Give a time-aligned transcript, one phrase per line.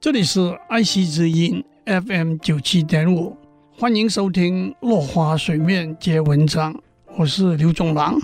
[0.00, 3.36] 这里是爱惜之音 FM 九七点五，
[3.76, 6.72] 欢迎收听《落花水面皆文章》，
[7.18, 8.18] 我是刘总郎。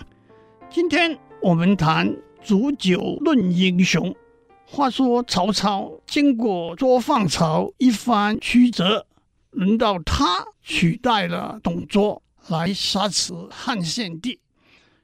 [0.71, 4.17] 今天我们谈煮酒论英雄。
[4.65, 9.07] 话说曹操经过捉放曹一番曲折，
[9.51, 14.41] 轮到他取代了董卓来杀死汉献帝。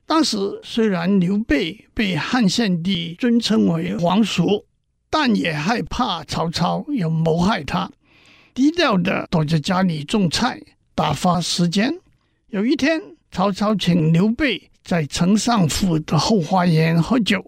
[0.06, 4.64] 当时虽然刘备被汉献帝尊称为皇叔。
[5.14, 7.90] 但也害怕曹操有谋害他，
[8.54, 10.58] 低调地躲在家里种菜
[10.94, 11.92] 打发时间。
[12.48, 12.98] 有一天，
[13.30, 17.44] 曹操请刘备在丞相府的后花园喝酒。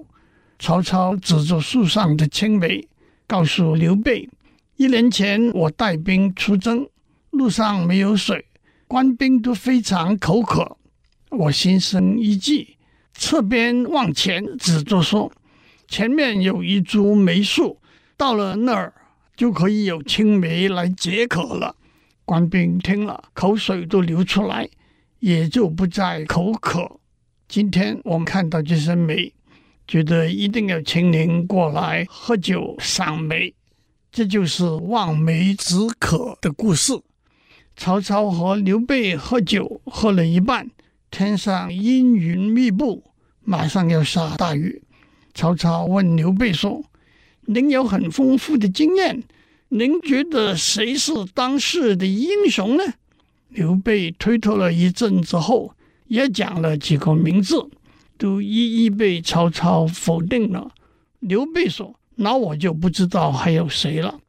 [0.59, 2.87] 曹操指着树上的青梅，
[3.27, 4.29] 告诉刘备
[4.77, 6.87] ：“一年前我带兵出征，
[7.31, 8.45] 路上没有水，
[8.87, 10.77] 官兵都非常口渴。
[11.31, 12.77] 我心生一计，
[13.15, 15.33] 侧边往前指着说。”
[15.95, 17.81] 前面有一株梅树，
[18.17, 18.93] 到了那儿
[19.37, 21.77] 就可以有青梅来解渴了。
[22.25, 24.69] 官兵听了，口水都流出来，
[25.21, 26.99] 也就不再口渴。
[27.47, 29.33] 今天我们看到这些梅，
[29.87, 33.55] 觉得一定要请您过来喝酒赏梅，
[34.11, 36.93] 这就是望梅止渴的故事。
[37.77, 40.69] 曹操和刘备喝酒喝了一半，
[41.13, 43.05] 天上阴云密布，
[43.45, 44.83] 马上要下大雨。
[45.35, 46.85] 曹操问刘备说
[47.47, 49.25] ：“您有很丰富的经验，
[49.69, 52.85] 您觉得谁是当世的英雄呢？”
[53.51, 55.75] 刘备推脱了一阵之后，
[56.07, 57.69] 也讲了几个名字，
[58.17, 60.71] 都一一被曹操否定了。
[61.19, 64.21] 刘备说：“那我就不知道还有谁了。”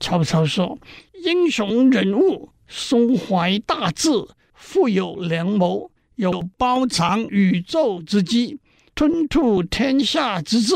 [0.00, 0.78] 曹操说
[1.24, 4.08] ：“英雄人物，胸怀大志，
[4.54, 8.58] 富有良谋，有包藏宇宙之机。”
[8.96, 10.74] 吞吐天下之志。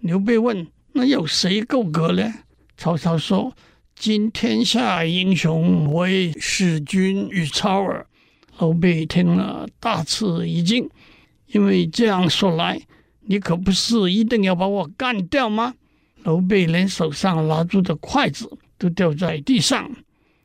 [0.00, 2.32] 刘备问：“那有谁够格呢？”
[2.78, 3.54] 曹操说
[3.94, 8.06] ：“今天下英雄唯使君与操耳。”
[8.58, 10.88] 刘备听了大吃一惊，
[11.48, 12.80] 因为这样说来，
[13.26, 15.74] 你可不是一定要把我干掉吗？
[16.24, 19.90] 刘备连手上拿住的筷子都掉在地上。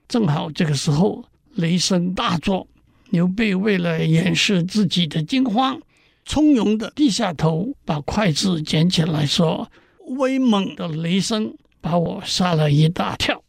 [0.10, 1.24] 正好这个时候，
[1.56, 2.68] 雷声大作。
[3.12, 5.80] 刘备为了掩饰自己的惊慌。
[6.26, 9.70] 从容地低下头，把筷子捡起来，说
[10.18, 13.44] ：“威猛的雷声把我吓了一大跳。”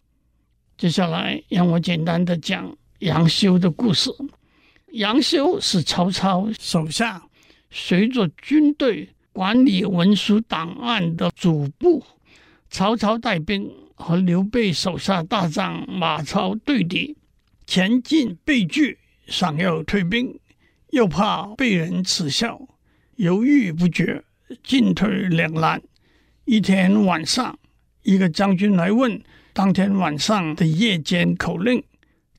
[0.76, 4.10] 接下来，让我简单的讲杨修的故事。
[4.92, 7.22] 杨修是曹操手下，
[7.70, 12.04] 随着军队管理文书档案的主簿。
[12.70, 17.16] 曹操带兵和刘备手下大将马超对敌，
[17.66, 18.98] 前进被拒，
[19.28, 20.36] 想要退兵。
[20.94, 22.68] 又怕被人耻笑，
[23.16, 24.22] 犹豫不决，
[24.62, 25.82] 进退两难。
[26.44, 27.58] 一天晚上，
[28.04, 29.20] 一个将军来问
[29.52, 31.82] 当天晚上的夜间口令。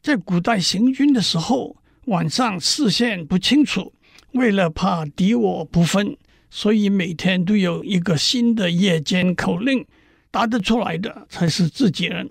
[0.02, 3.92] 在古代行军的时候，晚上视线不清楚，
[4.32, 6.16] 为了怕敌我不分，
[6.50, 9.86] 所以每天都有一个新的夜间口令，
[10.32, 12.30] 答得出来的才是自己人。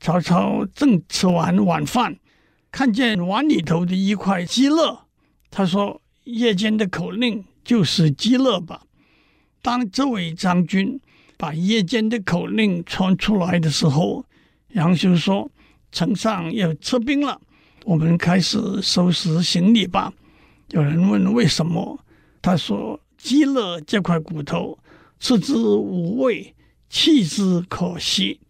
[0.00, 2.16] 曹操正吃完晚饭，
[2.72, 5.03] 看见碗里头的一块鸡肋。
[5.56, 8.82] 他说：“夜间的口令就是鸡肋吧？”
[9.62, 11.00] 当这位将军
[11.36, 14.24] 把夜间的口令传出来的时候，
[14.72, 15.48] 杨修说
[15.92, 17.40] ：“丞相要撤兵了，
[17.84, 20.12] 我们开始收拾行李吧。”
[20.74, 22.00] 有人问为什么？
[22.42, 24.76] 他说：“鸡肋这块骨头，
[25.20, 26.52] 吃之无味，
[26.90, 28.40] 弃之可惜。”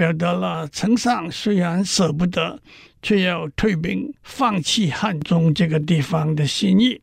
[0.00, 2.58] 表达了丞相虽然舍不得，
[3.02, 6.98] 却要退兵放弃汉中这个地方的心意。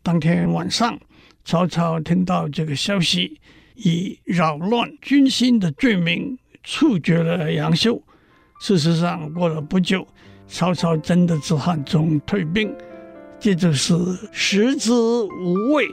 [0.00, 0.96] 当天晚上，
[1.44, 3.40] 曹操听到这个消息，
[3.74, 8.00] 以扰乱军心的罪名处决了杨修。
[8.60, 10.06] 事实上，过了不久，
[10.46, 12.72] 曹操真的自汉中退兵。
[13.40, 13.92] 这就是
[14.30, 15.84] “食之无味，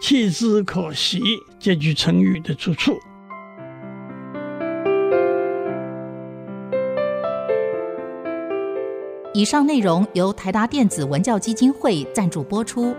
[0.00, 1.20] 弃之可惜”
[1.60, 2.98] 这句成语的出处。
[9.34, 12.94] 以上内容由台达电子文教基金会赞助播出。